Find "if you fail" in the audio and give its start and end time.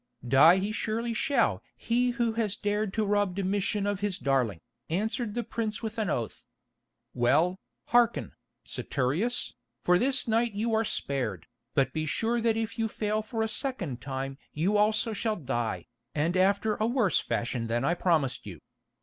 12.57-13.21